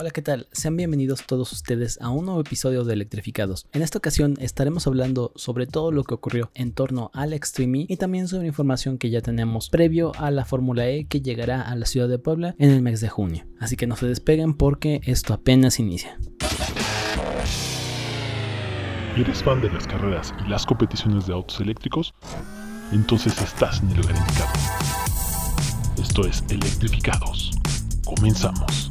[0.00, 0.48] Hola, ¿qué tal?
[0.50, 3.66] Sean bienvenidos todos ustedes a un nuevo episodio de Electrificados.
[3.74, 7.86] En esta ocasión estaremos hablando sobre todo lo que ocurrió en torno al Extreme E
[7.86, 11.76] y también sobre información que ya tenemos previo a la Fórmula E que llegará a
[11.76, 13.44] la ciudad de Puebla en el mes de junio.
[13.58, 16.18] Así que no se despeguen porque esto apenas inicia.
[19.18, 22.14] ¿Eres fan de las carreras y las competiciones de autos eléctricos?
[22.90, 24.48] Entonces estás en el lugar indicado.
[26.00, 27.50] Esto es Electrificados.
[28.06, 28.89] Comenzamos.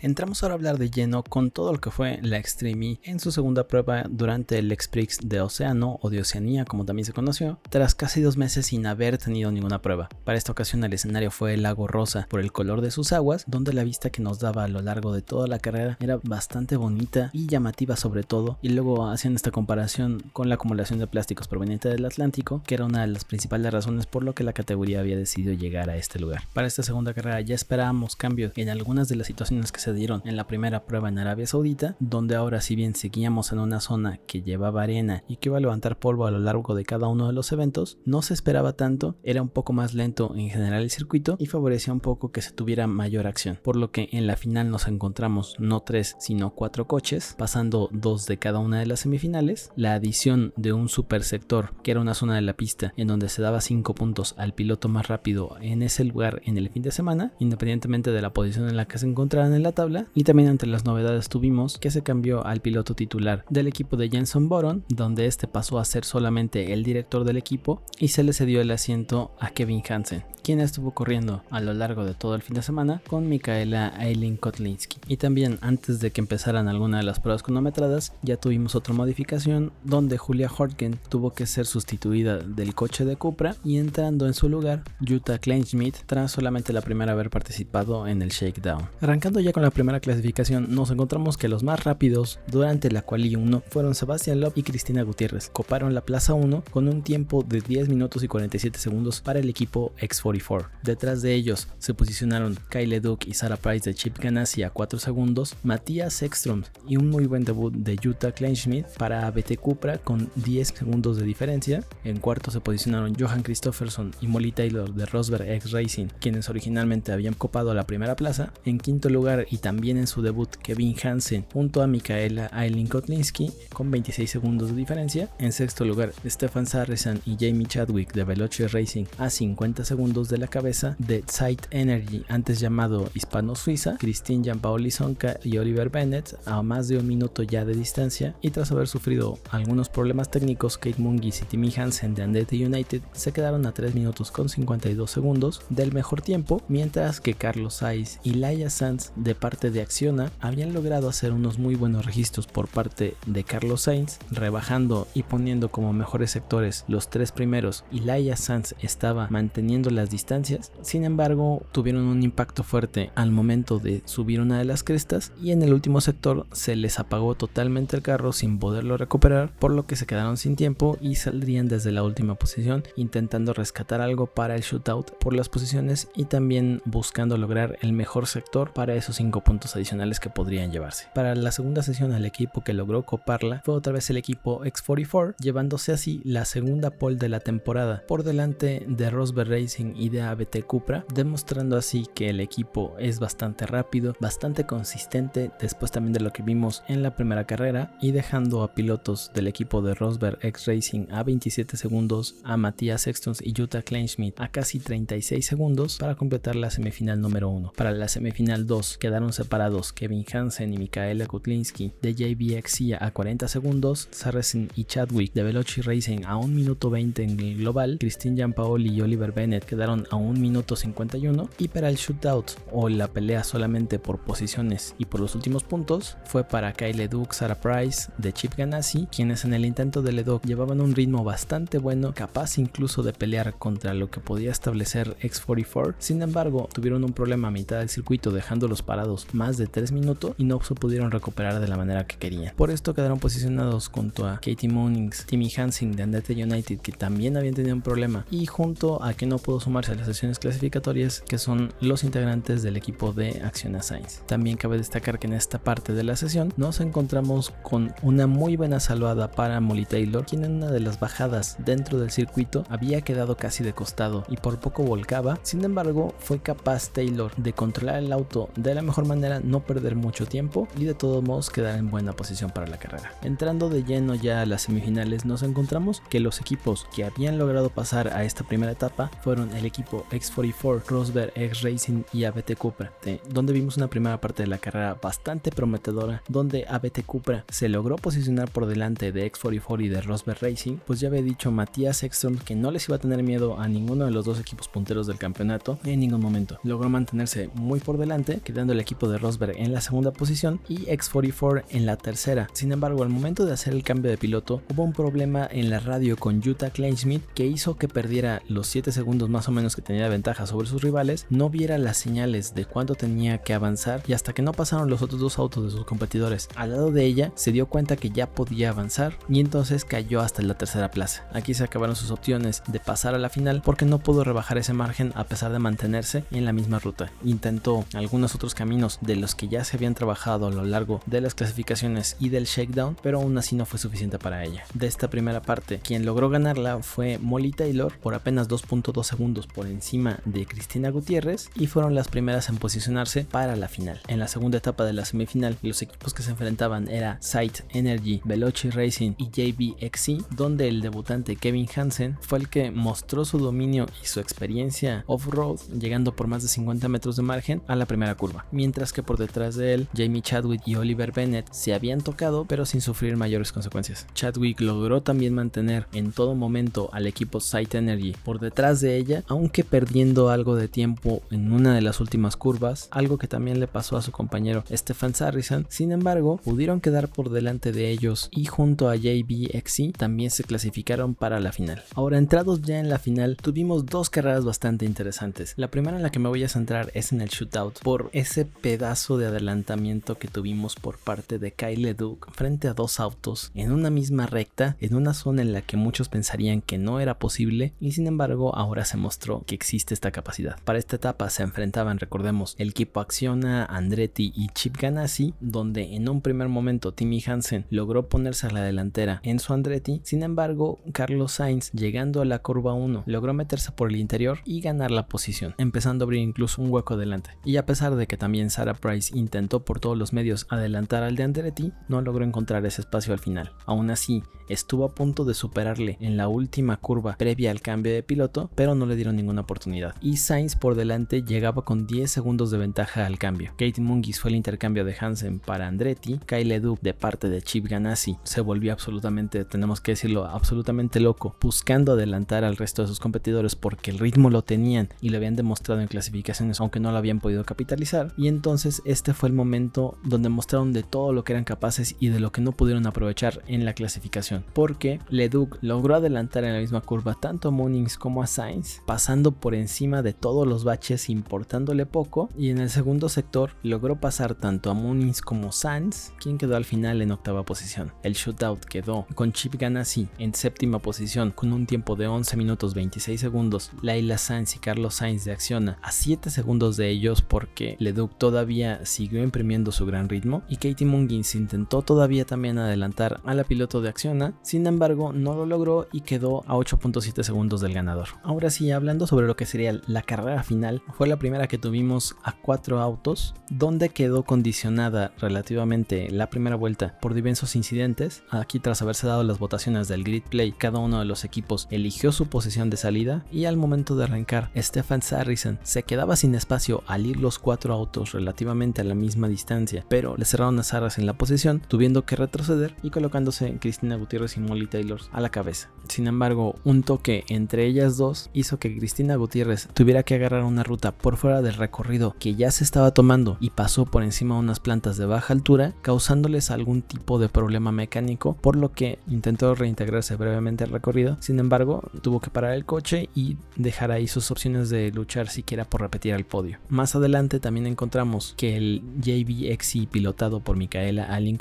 [0.00, 3.18] Entramos ahora a hablar de lleno con todo lo que fue la Extreme E en
[3.18, 7.58] su segunda prueba durante el X-Prix de Océano o de Oceanía como también se conoció,
[7.68, 10.08] tras casi dos meses sin haber tenido ninguna prueba.
[10.24, 13.44] Para esta ocasión el escenario fue el lago Rosa por el color de sus aguas,
[13.48, 16.76] donde la vista que nos daba a lo largo de toda la carrera era bastante
[16.76, 21.48] bonita y llamativa sobre todo, y luego hacían esta comparación con la acumulación de plásticos
[21.48, 25.00] proveniente del Atlántico, que era una de las principales razones por lo que la categoría
[25.00, 26.42] había decidido llegar a este lugar.
[26.54, 30.22] Para esta segunda carrera ya esperábamos cambios en algunas de las situaciones que se dieron
[30.24, 34.18] en la primera prueba en Arabia Saudita, donde ahora si bien seguíamos en una zona
[34.26, 37.26] que llevaba arena y que iba a levantar polvo a lo largo de cada uno
[37.26, 40.90] de los eventos, no se esperaba tanto, era un poco más lento en general el
[40.90, 44.36] circuito y favorecía un poco que se tuviera mayor acción, por lo que en la
[44.36, 49.00] final nos encontramos no tres sino cuatro coches, pasando dos de cada una de las
[49.00, 53.08] semifinales, la adición de un super sector que era una zona de la pista en
[53.08, 56.82] donde se daba 5 puntos al piloto más rápido en ese lugar en el fin
[56.82, 60.24] de semana, independientemente de la posición en la que se encontraran en la tabla, y
[60.24, 64.48] también entre las novedades tuvimos que se cambió al piloto titular del equipo de Jenson
[64.48, 68.60] Boron, donde este pasó a ser solamente el director del equipo y se le cedió
[68.60, 72.54] el asiento a Kevin Hansen quien estuvo corriendo a lo largo de todo el fin
[72.54, 74.96] de semana con Micaela Eileen Kotlinski.
[75.06, 79.72] Y también antes de que empezaran alguna de las pruebas cronometradas, ya tuvimos otra modificación
[79.84, 84.48] donde Julia Hortgen tuvo que ser sustituida del coche de Cupra y entrando en su
[84.48, 88.88] lugar Jutta Kleinschmidt tras solamente la primera haber participado en el shakedown.
[89.02, 93.36] Arrancando ya con la primera clasificación, nos encontramos que los más rápidos durante la quali
[93.36, 95.50] 1 fueron Sebastián Loeb y Cristina Gutiérrez.
[95.52, 99.48] Coparon la plaza 1 con un tiempo de 10 minutos y 47 segundos para el
[99.48, 104.62] equipo X40 Detrás de ellos se posicionaron Kyle Duke y Sarah Price de Chip Ganassi
[104.62, 109.56] a 4 segundos, Matías Ekstrom y un muy buen debut de Jutta Kleinschmidt para BT
[109.58, 111.84] Cupra con 10 segundos de diferencia.
[112.04, 117.12] En cuarto se posicionaron Johan Christofferson y Molly Taylor de Rosberg X Racing, quienes originalmente
[117.12, 118.52] habían copado la primera plaza.
[118.64, 123.52] En quinto lugar y también en su debut Kevin Hansen junto a Micaela Eileen Kotlinski
[123.72, 125.28] con 26 segundos de diferencia.
[125.38, 130.38] En sexto lugar Stefan Sarresan y Jamie Chadwick de Veloce Racing a 50 segundos de
[130.38, 136.62] la cabeza de Sight Energy, antes llamado Hispano-Suiza, Christine Giampaoli Sonka y Oliver Bennett a
[136.62, 141.00] más de un minuto ya de distancia y tras haber sufrido algunos problemas técnicos, Kate
[141.00, 145.62] Mungis y Timmy Hansen de Andete United se quedaron a 3 minutos con 52 segundos
[145.70, 150.74] del mejor tiempo, mientras que Carlos Sainz y Laia Sanz de parte de Acciona habían
[150.74, 155.94] logrado hacer unos muy buenos registros por parte de Carlos Sainz, rebajando y poniendo como
[155.94, 162.02] mejores sectores los tres primeros y Laia Sanz estaba manteniendo las distancias, sin embargo tuvieron
[162.02, 166.02] un impacto fuerte al momento de subir una de las crestas y en el último
[166.02, 170.36] sector se les apagó totalmente el carro sin poderlo recuperar, por lo que se quedaron
[170.36, 175.32] sin tiempo y saldrían desde la última posición intentando rescatar algo para el shootout por
[175.32, 180.30] las posiciones y también buscando lograr el mejor sector para esos 5 puntos adicionales que
[180.30, 181.06] podrían llevarse.
[181.14, 185.36] Para la segunda sesión el equipo que logró coparla fue otra vez el equipo X44,
[185.36, 190.22] llevándose así la segunda pole de la temporada por delante de Rosberg Racing y de
[190.22, 196.20] ABT Cupra, demostrando así que el equipo es bastante rápido, bastante consistente después también de
[196.20, 200.38] lo que vimos en la primera carrera y dejando a pilotos del equipo de Rosberg
[200.42, 205.98] X Racing a 27 segundos, a Matías Sextons y Jutta Kleinschmidt a casi 36 segundos
[205.98, 207.72] para completar la semifinal número 1.
[207.76, 213.48] Para la semifinal 2 quedaron separados Kevin Hansen y Mikaela Kutlinski de JBXC a 40
[213.48, 218.36] segundos, Saracen y Chadwick de Veloci Racing a 1 minuto 20 en el global, Christine
[218.36, 223.08] Giampaoli y Oliver Bennett quedaron a 1 minuto 51 y para el shootout o la
[223.08, 228.10] pelea solamente por posiciones y por los últimos puntos fue para Kyle Duke, Sarah Price
[228.18, 232.58] de Chip Ganassi, quienes en el intento de Leduc llevaban un ritmo bastante bueno, capaz
[232.58, 235.94] incluso de pelear contra lo que podía establecer X44.
[235.98, 240.34] Sin embargo, tuvieron un problema a mitad del circuito dejándolos parados más de 3 minutos
[240.38, 242.54] y no se pudieron recuperar de la manera que querían.
[242.56, 247.36] Por esto quedaron posicionados junto a Katie Moonings, Timmy Hansing de Andete United que también
[247.36, 251.22] habían tenido un problema y junto a que no pudo sumarse a las sesiones clasificatorias
[251.22, 254.20] que son los integrantes del equipo de Acciona Science.
[254.26, 258.56] También cabe destacar que en esta parte de la sesión nos encontramos con una muy
[258.56, 263.00] buena salvada para Molly Taylor quien en una de las bajadas dentro del circuito había
[263.00, 267.96] quedado casi de costado y por poco volcaba, sin embargo fue capaz Taylor de controlar
[267.96, 271.78] el auto de la mejor manera, no perder mucho tiempo y de todos modos quedar
[271.78, 273.12] en buena posición para la carrera.
[273.22, 277.70] Entrando de lleno ya a las semifinales nos encontramos que los equipos que habían logrado
[277.70, 282.92] pasar a esta primera etapa fueron el equipo X44, Rosberg X Racing y ABT Cupra,
[283.30, 287.96] donde vimos una primera parte de la carrera bastante prometedora donde ABT Cupra se logró
[287.96, 292.38] posicionar por delante de X44 y de Rosberg Racing, pues ya había dicho Matías Ekstrom
[292.38, 295.18] que no les iba a tener miedo a ninguno de los dos equipos punteros del
[295.18, 296.58] campeonato en ningún momento.
[296.62, 301.64] Logró mantenerse muy por delante, quedando equipo de Rosberg en la segunda posición y X44
[301.68, 302.48] en la tercera.
[302.54, 305.78] Sin embargo, al momento de hacer el cambio de piloto, hubo un problema en la
[305.78, 309.82] radio con Utah Kleinsmith que hizo que perdiera los 7 segundos más o menos que
[309.82, 314.02] tenía de ventaja sobre sus rivales, no viera las señales de cuánto tenía que avanzar
[314.06, 317.04] y hasta que no pasaron los otros dos autos de sus competidores al lado de
[317.04, 321.28] ella, se dio cuenta que ya podía avanzar y entonces cayó hasta la tercera plaza.
[321.34, 324.72] Aquí se acabaron sus opciones de pasar a la final porque no pudo rebajar ese
[324.72, 327.12] margen a pesar de mantenerse en la misma ruta.
[327.22, 331.20] Intentó algunos otros caminos de los que ya se habían trabajado a lo largo de
[331.20, 334.64] las clasificaciones y del shakedown, pero aún así no fue suficiente para ella.
[334.74, 339.66] De esta primera parte, quien logró ganarla fue Molly Taylor por apenas 2.2 segundos por
[339.66, 344.00] encima de Cristina Gutiérrez y fueron las primeras en posicionarse para la final.
[344.06, 348.20] En la segunda etapa de la semifinal, los equipos que se enfrentaban era Sight Energy,
[348.24, 353.86] Veloci Racing y JBXC, donde el debutante Kevin Hansen fue el que mostró su dominio
[354.02, 358.14] y su experiencia off-road, llegando por más de 50 metros de margen a la primera
[358.14, 362.64] curva, que por detrás de él, Jamie Chadwick y Oliver Bennett se habían tocado, pero
[362.64, 364.06] sin sufrir mayores consecuencias.
[364.14, 369.24] Chadwick logró también mantener en todo momento al equipo Sight Energy por detrás de ella,
[369.26, 373.66] aunque perdiendo algo de tiempo en una de las últimas curvas, algo que también le
[373.66, 375.66] pasó a su compañero Stefan Sarrison.
[375.68, 381.14] Sin embargo, pudieron quedar por delante de ellos y junto a JBXC también se clasificaron
[381.14, 381.82] para la final.
[381.94, 385.54] Ahora entrados ya en la final, tuvimos dos carreras bastante interesantes.
[385.56, 388.44] La primera en la que me voy a centrar es en el shootout por ese
[388.60, 393.72] pedazo de adelantamiento que tuvimos por parte de Kyle Duke frente a dos autos en
[393.72, 397.72] una misma recta, en una zona en la que muchos pensarían que no era posible
[397.80, 400.58] y sin embargo ahora se mostró que existe esta capacidad.
[400.64, 406.08] Para esta etapa se enfrentaban, recordemos, el equipo Acciona, Andretti y Chip Ganassi, donde en
[406.08, 410.80] un primer momento Timmy Hansen logró ponerse a la delantera en su Andretti, sin embargo
[410.92, 415.06] Carlos Sainz llegando a la curva 1 logró meterse por el interior y ganar la
[415.06, 417.30] posición, empezando a abrir incluso un hueco delante.
[417.44, 421.16] Y a pesar de que también Sarah Price intentó por todos los medios adelantar al
[421.16, 423.52] de Andretti, no logró encontrar ese espacio al final.
[423.66, 428.02] Aún así, estuvo a punto de superarle en la última curva previa al cambio de
[428.02, 429.94] piloto, pero no le dieron ninguna oportunidad.
[430.00, 433.52] Y Sainz por delante llegaba con 10 segundos de ventaja al cambio.
[433.58, 437.66] Kate Mungis fue el intercambio de Hansen para Andretti, Kyle Duke de parte de Chip
[437.66, 443.00] Ganassi se volvió absolutamente, tenemos que decirlo, absolutamente loco, buscando adelantar al resto de sus
[443.00, 446.98] competidores porque el ritmo lo tenían y lo habían demostrado en clasificaciones aunque no lo
[446.98, 448.12] habían podido capitalizar.
[448.16, 452.08] Y entonces este fue el momento donde mostraron de todo lo que eran capaces y
[452.08, 454.44] de lo que no pudieron aprovechar en la clasificación.
[454.52, 459.32] Porque Leduc logró adelantar en la misma curva tanto a Moonings como a Sainz, pasando
[459.32, 462.28] por encima de todos los baches importándole poco.
[462.38, 466.64] Y en el segundo sector logró pasar tanto a Moonings como Sainz, quien quedó al
[466.64, 467.92] final en octava posición.
[468.04, 472.74] El shootout quedó con Chip Ganassi en séptima posición con un tiempo de 11 minutos
[472.74, 473.72] 26 segundos.
[473.82, 478.84] Laila Sainz y Carlos Sainz de Acciona a 7 segundos de ellos porque Leduc todavía
[478.84, 483.80] siguió imprimiendo su gran ritmo y Katie Mungins intentó todavía también adelantar a la piloto
[483.80, 488.08] de Acciona, sin embargo no lo logró y quedó a 8.7 segundos del ganador.
[488.22, 492.16] Ahora sí, hablando sobre lo que sería la carrera final, fue la primera que tuvimos
[492.22, 498.22] a cuatro autos, donde quedó condicionada relativamente la primera vuelta por diversos incidentes.
[498.30, 502.12] Aquí tras haberse dado las votaciones del grid play, cada uno de los equipos eligió
[502.12, 506.82] su posición de salida y al momento de arrancar, Stefan Sarrison se quedaba sin espacio
[506.86, 510.98] al ir los cuatro autos relativamente a la misma distancia, pero le cerraron a Sarras
[510.98, 515.30] en la posición, tuviendo que retroceder y colocándose Cristina Gutiérrez y Molly Taylor a la
[515.30, 515.70] cabeza.
[515.88, 520.62] Sin embargo, un toque entre ellas dos hizo que Cristina Gutiérrez tuviera que agarrar una
[520.62, 524.40] ruta por fuera del recorrido que ya se estaba tomando y pasó por encima de
[524.40, 529.54] unas plantas de baja altura, causándoles algún tipo de problema mecánico, por lo que intentó
[529.54, 531.16] reintegrarse brevemente al recorrido.
[531.20, 535.64] Sin embargo, tuvo que parar el coche y dejar ahí sus opciones de luchar siquiera
[535.64, 536.58] por repetir el podio.
[536.68, 537.97] Más adelante también encontramos
[538.36, 541.38] que el JBXI pilotado por Micaela Alin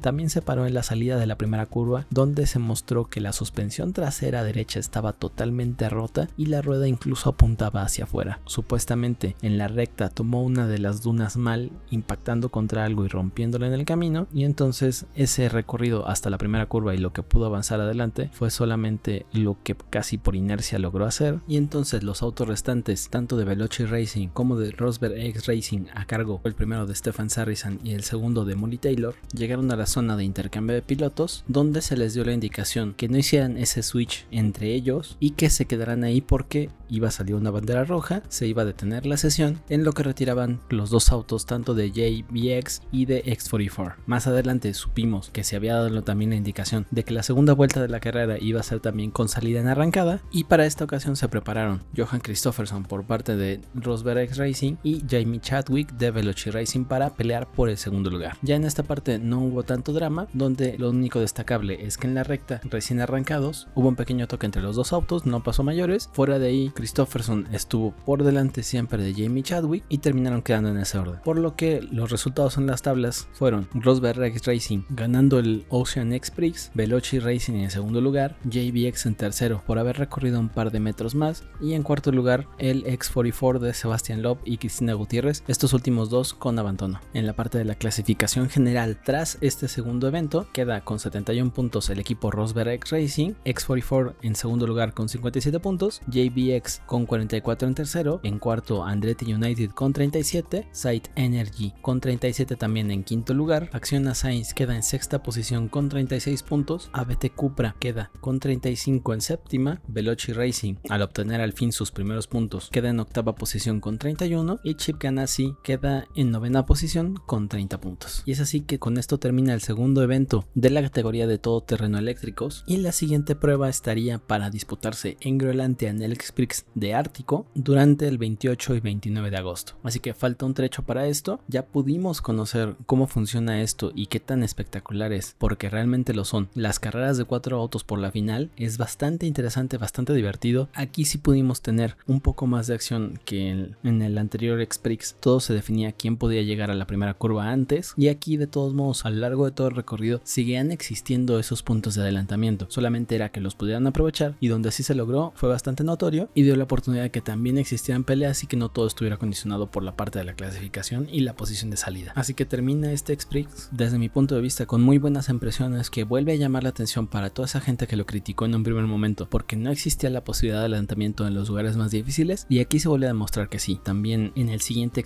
[0.00, 3.32] también se paró en la salida de la primera curva donde se mostró que la
[3.32, 8.40] suspensión trasera derecha estaba totalmente rota y la rueda incluso apuntaba hacia afuera.
[8.46, 13.66] Supuestamente en la recta tomó una de las dunas mal impactando contra algo y rompiéndolo
[13.66, 17.46] en el camino y entonces ese recorrido hasta la primera curva y lo que pudo
[17.46, 22.48] avanzar adelante fue solamente lo que casi por inercia logró hacer y entonces los autos
[22.48, 26.94] restantes tanto de Veloci Racing como de Rosberg X Racing a cargo el primero de
[26.94, 30.82] Stefan Sarrisan y el segundo de Molly Taylor llegaron a la zona de intercambio de
[30.82, 35.30] pilotos donde se les dio la indicación que no hicieran ese switch entre ellos y
[35.30, 39.06] que se quedaran ahí porque iba a salir una bandera roja, se iba a detener
[39.06, 43.94] la sesión en lo que retiraban los dos autos tanto de JBX y de X44.
[44.06, 47.80] Más adelante supimos que se había dado también la indicación de que la segunda vuelta
[47.80, 51.16] de la carrera iba a ser también con salida en arrancada y para esta ocasión
[51.16, 56.50] se prepararon Johan Christofferson por parte de Rosberg X Racing y Jamie Chadwick de Veloci
[56.50, 58.36] Racing para pelear por el segundo lugar.
[58.42, 62.14] Ya en esta parte no hubo tanto drama, donde lo único destacable es que en
[62.14, 66.10] la recta recién arrancados hubo un pequeño toque entre los dos autos, no pasó mayores.
[66.12, 70.78] Fuera de ahí, Christofferson estuvo por delante siempre de Jamie Chadwick y terminaron quedando en
[70.78, 71.20] ese orden.
[71.24, 76.30] Por lo que los resultados en las tablas fueron Rosberg Racing ganando el Ocean X
[76.30, 80.80] Prix, Veloci Racing en segundo lugar, JBX en tercero por haber recorrido un par de
[80.80, 85.69] metros más y en cuarto lugar el X44 de Sebastian Loeb y Cristina Gutiérrez, estos
[85.72, 87.00] últimos dos con abandono.
[87.14, 91.90] En la parte de la clasificación general tras este segundo evento queda con 71 puntos
[91.90, 97.68] el equipo Rosberg X Racing, X44 en segundo lugar con 57 puntos, JBX con 44
[97.68, 103.34] en tercero, en cuarto Andretti United con 37, Site Energy con 37 también en quinto
[103.34, 109.14] lugar, Acciona Sainz queda en sexta posición con 36 puntos, ABT Cupra queda con 35
[109.14, 113.80] en séptima, Veloci Racing al obtener al fin sus primeros puntos queda en octava posición
[113.80, 118.22] con 31 y Chip Ganassi queda en novena posición con 30 puntos.
[118.26, 121.60] Y es así que con esto termina el segundo evento de la categoría de todo
[121.60, 126.94] terreno eléctricos y la siguiente prueba estaría para disputarse en Groenlandia en el X-Prix de
[126.94, 129.74] Ártico durante el 28 y 29 de agosto.
[129.82, 134.20] Así que falta un trecho para esto, ya pudimos conocer cómo funciona esto y qué
[134.20, 136.48] tan espectacular es, porque realmente lo son.
[136.54, 140.68] Las carreras de cuatro autos por la final es bastante interesante, bastante divertido.
[140.74, 145.16] Aquí sí pudimos tener un poco más de acción que en, el anterior X-Prix.
[145.20, 148.72] Todo se definía quién podía llegar a la primera curva antes y aquí de todos
[148.72, 152.66] modos a lo largo de todo el recorrido seguían existiendo esos puntos de adelantamiento.
[152.68, 156.42] Solamente era que los pudieran aprovechar y donde sí se logró fue bastante notorio y
[156.42, 159.82] dio la oportunidad de que también existieran peleas y que no todo estuviera condicionado por
[159.82, 162.12] la parte de la clasificación y la posición de salida.
[162.14, 166.04] Así que termina este X-Prix desde mi punto de vista con muy buenas impresiones que
[166.04, 168.84] vuelve a llamar la atención para toda esa gente que lo criticó en un primer
[168.84, 172.78] momento porque no existía la posibilidad de adelantamiento en los lugares más difíciles y aquí
[172.78, 173.80] se vuelve a demostrar que sí.
[173.82, 175.00] También en el siguiente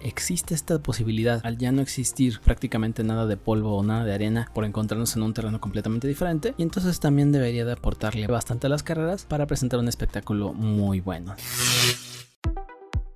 [0.00, 4.14] X-Prix existe esta posibilidad al ya no existir prácticamente nada de polvo o nada de
[4.14, 8.66] arena por encontrarnos en un terreno completamente diferente y entonces también debería de aportarle bastante
[8.66, 11.34] a las carreras para presentar un espectáculo muy bueno.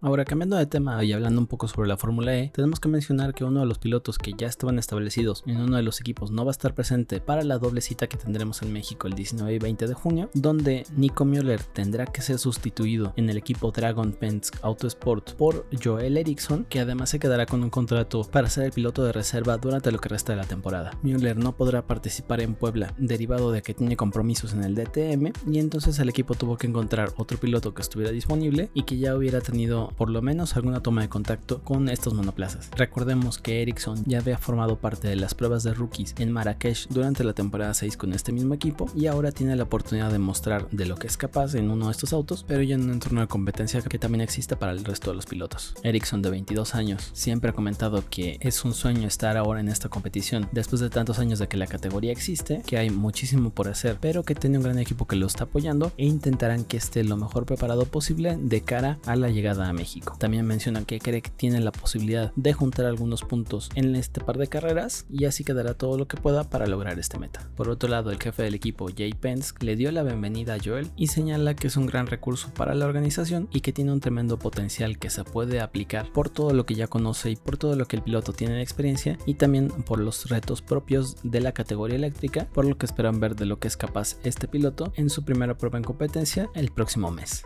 [0.02, 3.34] Ahora, cambiando de tema y hablando un poco sobre la Fórmula E, tenemos que mencionar
[3.34, 6.42] que uno de los pilotos que ya estaban establecidos en uno de los equipos no
[6.46, 9.58] va a estar presente para la doble cita que tendremos en México el 19 y
[9.58, 14.58] 20 de junio, donde Nico Müller tendrá que ser sustituido en el equipo Dragon Penske
[14.62, 19.04] Autosport por Joel Eriksson, que además se quedará con un contrato para ser el piloto
[19.04, 20.92] de reserva durante lo que resta de la temporada.
[21.02, 25.58] Müller no podrá participar en Puebla derivado de que tiene compromisos en el DTM y
[25.58, 29.42] entonces el equipo tuvo que encontrar otro piloto que estuviera disponible y que ya hubiera
[29.42, 32.70] tenido por lo menos alguna toma de contacto con estos monoplazas.
[32.76, 37.24] Recordemos que Ericsson ya había formado parte de las pruebas de rookies en Marrakech durante
[37.24, 40.86] la temporada 6 con este mismo equipo y ahora tiene la oportunidad de mostrar de
[40.86, 43.26] lo que es capaz en uno de estos autos, pero ya en un entorno de
[43.26, 45.74] competencia que también existe para el resto de los pilotos.
[45.82, 49.88] Ericsson de 22 años siempre ha comentado que es un sueño estar ahora en esta
[49.88, 53.98] competición después de tantos años de que la categoría existe, que hay muchísimo por hacer,
[54.00, 57.16] pero que tiene un gran equipo que lo está apoyando e intentarán que esté lo
[57.16, 60.14] mejor preparado posible de cara a la llegada a México.
[60.18, 64.36] También mencionan que cree que tiene la posibilidad de juntar algunos puntos en este par
[64.36, 67.48] de carreras y así quedará todo lo que pueda para lograr este meta.
[67.56, 70.90] Por otro lado, el jefe del equipo, Jay Penske, le dio la bienvenida a Joel
[70.96, 74.38] y señala que es un gran recurso para la organización y que tiene un tremendo
[74.38, 77.86] potencial que se puede aplicar por todo lo que ya conoce y por todo lo
[77.86, 81.96] que el piloto tiene de experiencia y también por los retos propios de la categoría
[81.96, 85.24] eléctrica, por lo que esperan ver de lo que es capaz este piloto en su
[85.24, 87.44] primera prueba en competencia el próximo mes.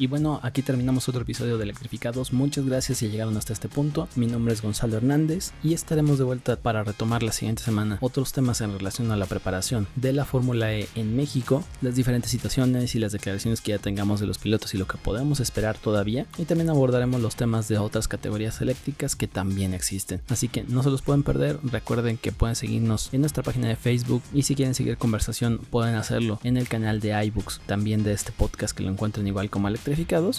[0.00, 2.32] Y bueno, aquí terminamos otro episodio de Electrificados.
[2.32, 4.08] Muchas gracias si llegaron hasta este punto.
[4.16, 8.32] Mi nombre es Gonzalo Hernández y estaremos de vuelta para retomar la siguiente semana otros
[8.32, 12.94] temas en relación a la preparación de la Fórmula E en México, las diferentes situaciones
[12.94, 16.24] y las declaraciones que ya tengamos de los pilotos y lo que podemos esperar todavía.
[16.38, 20.22] Y también abordaremos los temas de otras categorías eléctricas que también existen.
[20.30, 21.58] Así que no se los pueden perder.
[21.62, 25.96] Recuerden que pueden seguirnos en nuestra página de Facebook y si quieren seguir conversación pueden
[25.96, 29.68] hacerlo en el canal de iBooks también de este podcast que lo encuentran igual como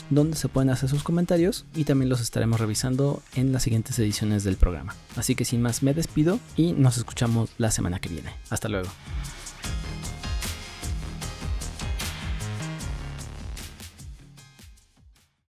[0.10, 4.44] donde se pueden hacer sus comentarios y también los estaremos revisando en las siguientes ediciones
[4.44, 4.96] del programa.
[5.16, 8.34] Así que sin más me despido y nos escuchamos la semana que viene.
[8.50, 8.90] Hasta luego.